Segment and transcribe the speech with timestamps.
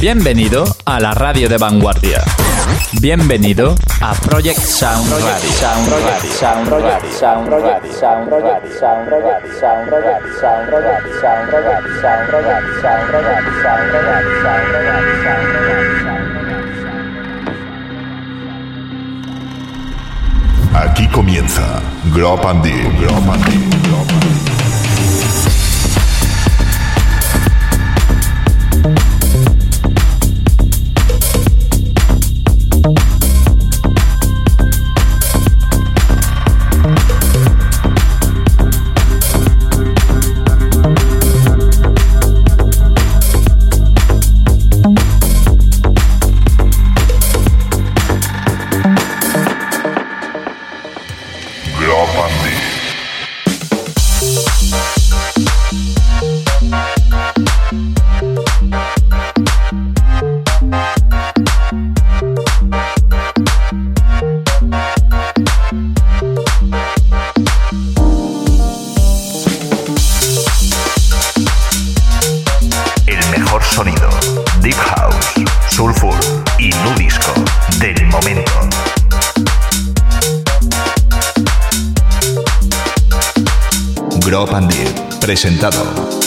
[0.00, 2.24] Bienvenido a la radio de vanguardia.
[3.02, 5.12] Bienvenido a Project Sound
[20.72, 21.82] Aquí comienza
[22.14, 22.62] Global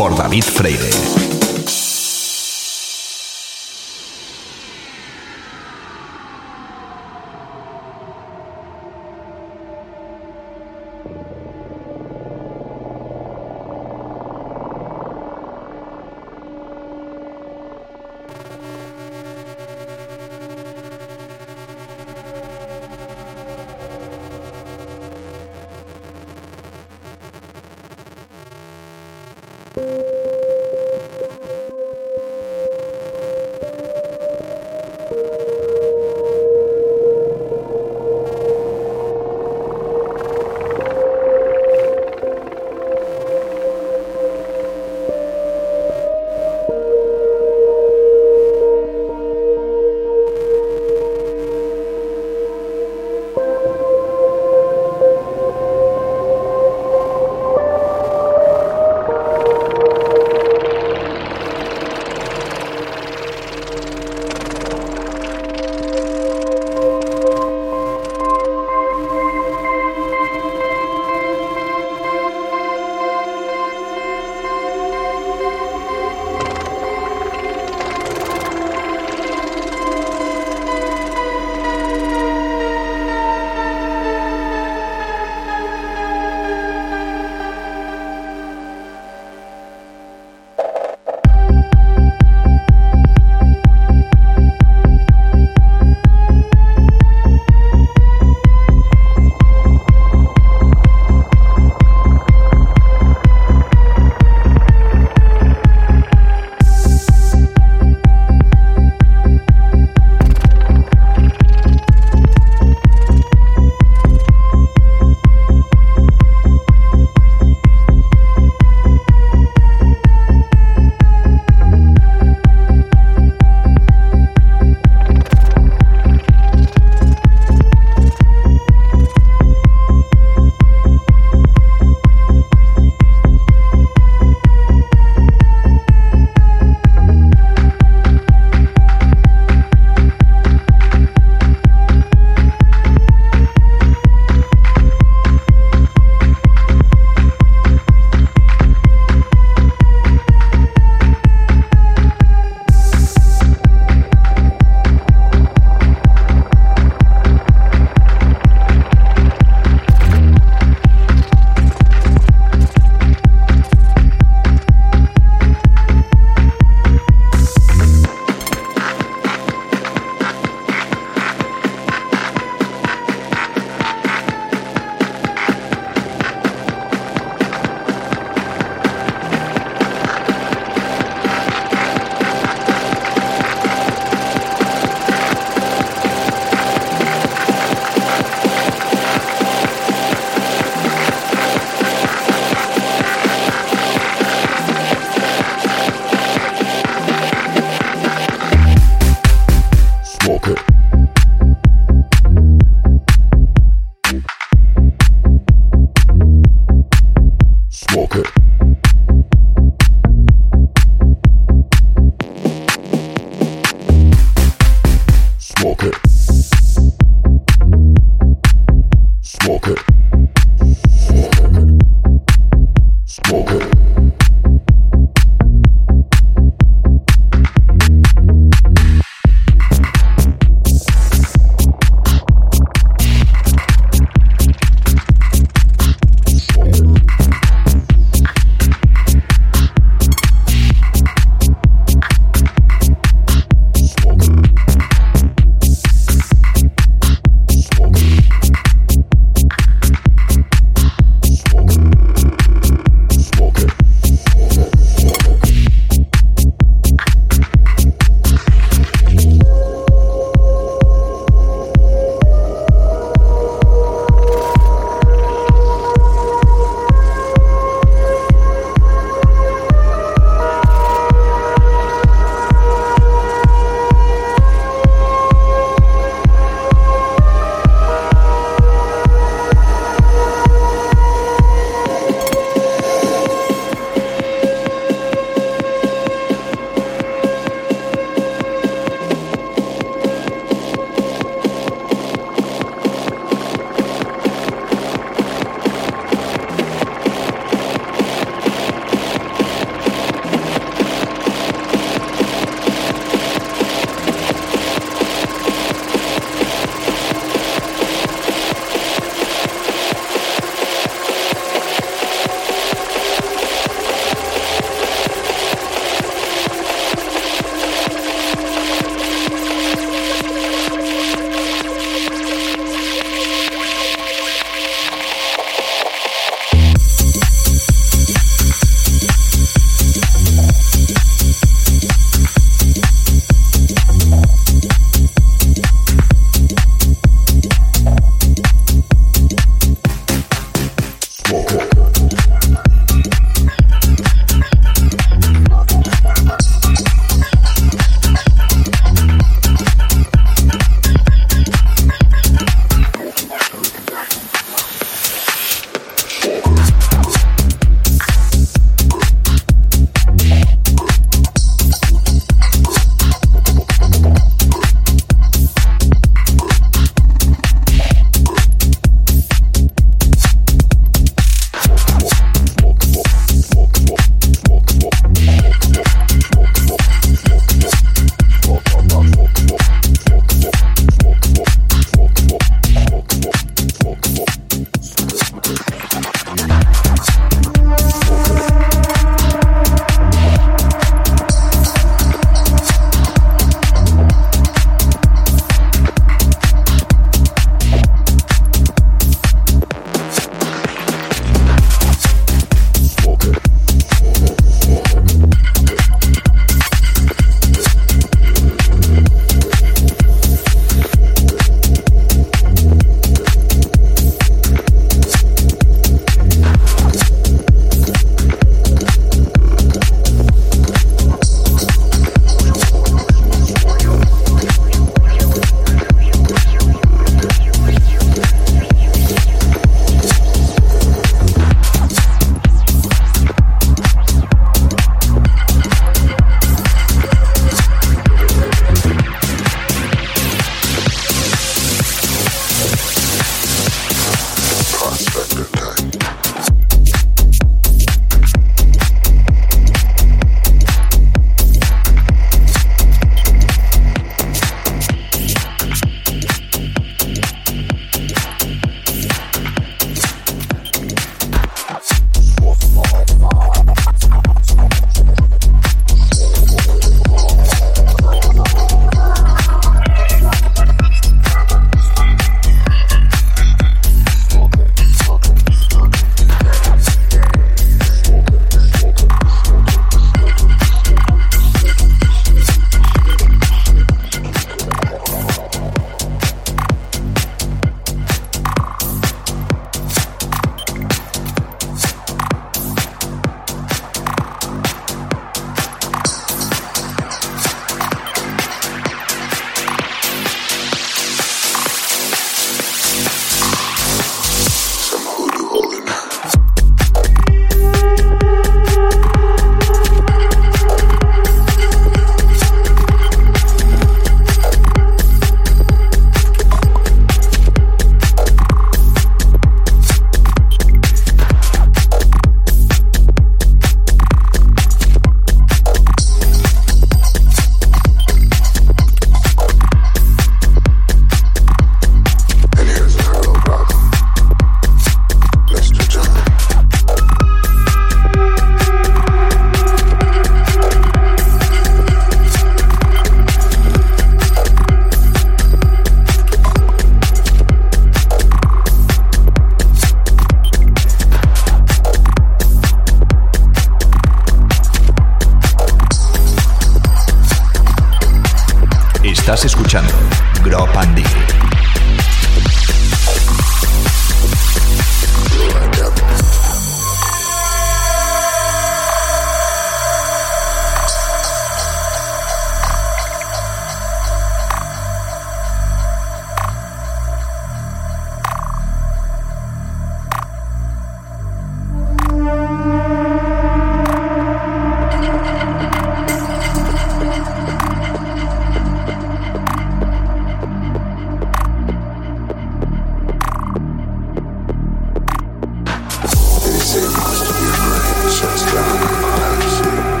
[0.00, 0.69] por David Frey.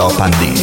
[0.00, 0.57] And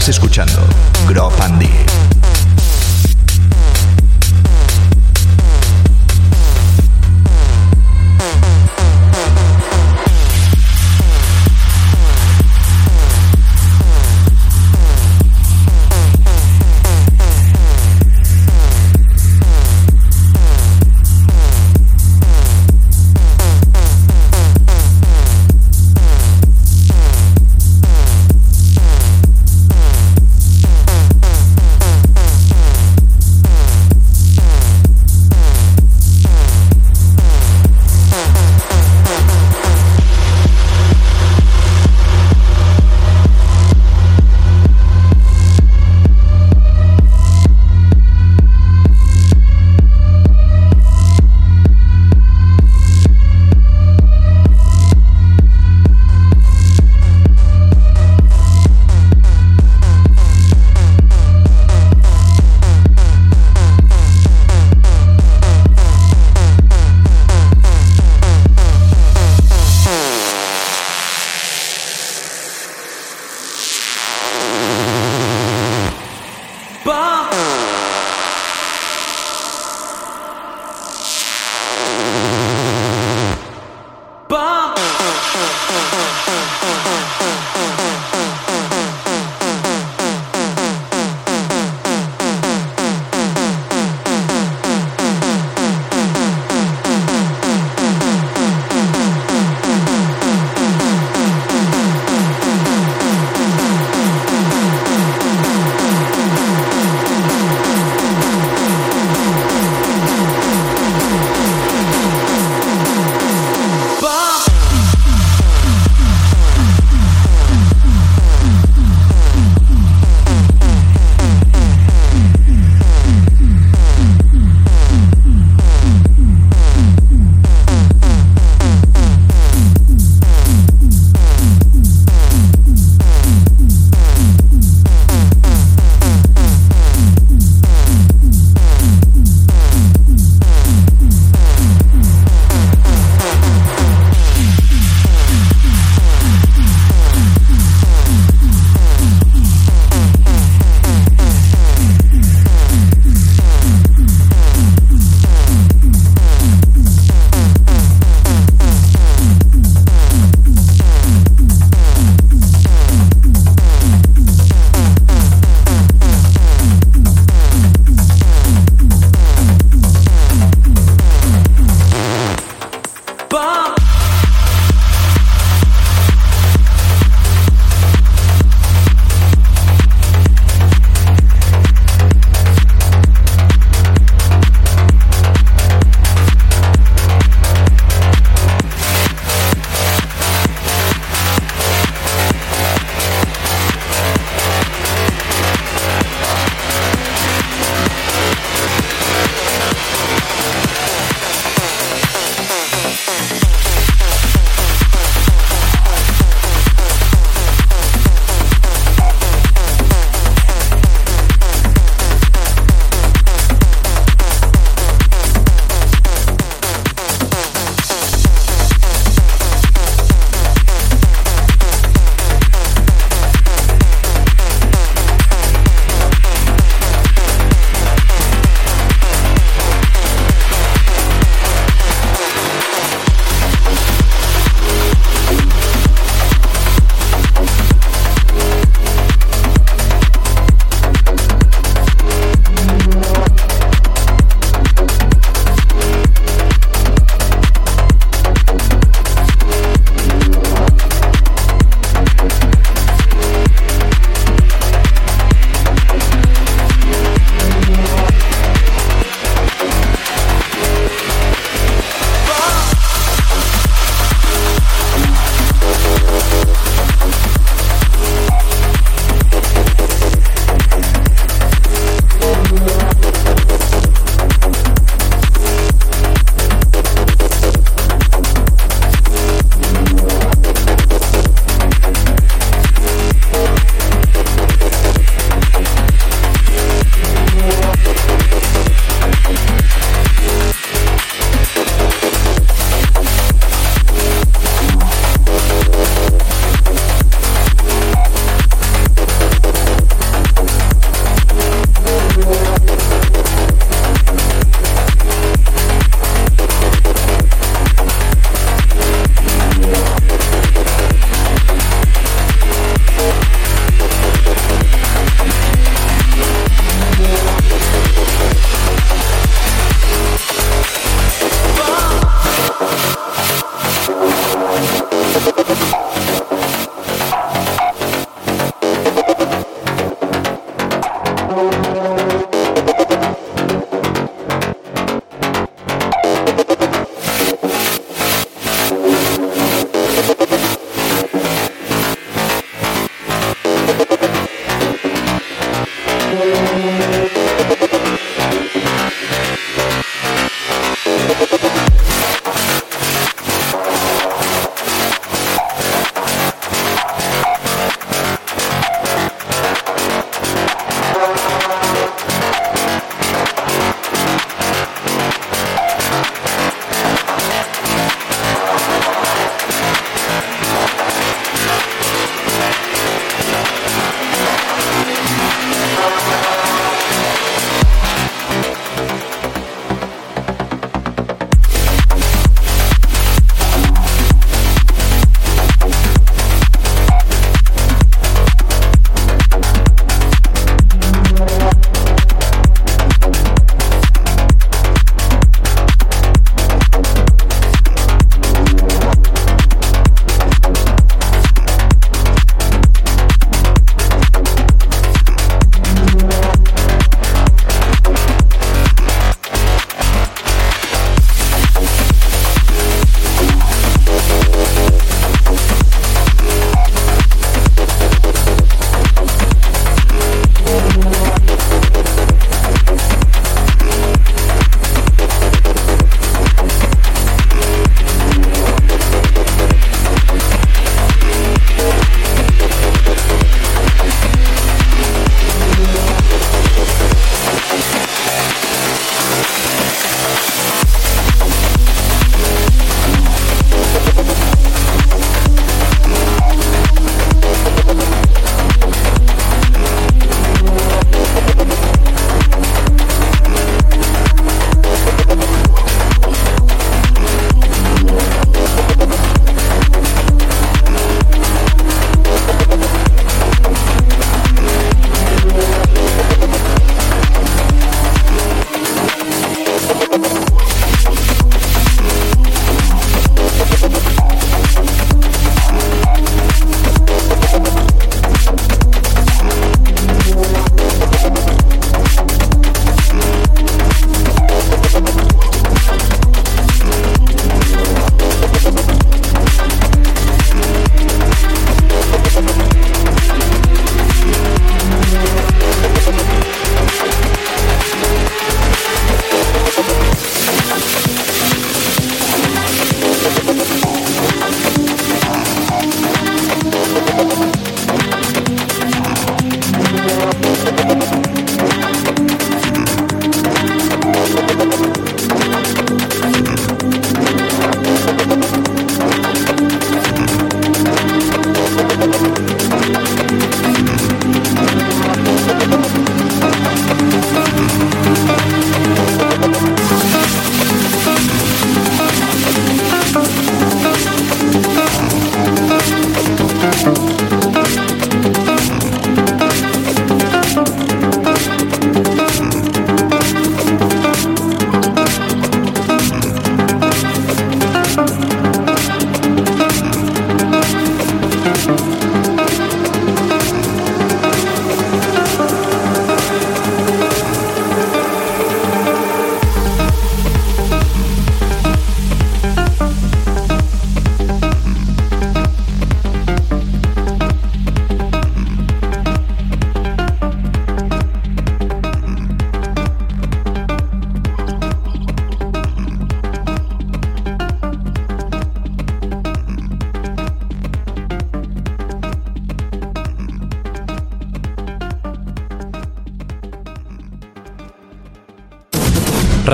[0.00, 0.49] Estás escuchando